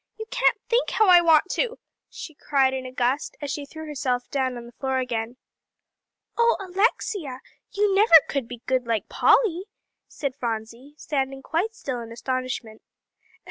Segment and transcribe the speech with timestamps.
[0.17, 1.77] You can't think how I want to,"
[2.09, 5.37] she cried in a gust, as she threw herself down on the floor again.
[6.35, 7.39] "Oh Alexia,
[7.71, 9.65] you never could be good like Polly,"
[10.07, 12.81] said Phronsie, standing quite still in astonishment.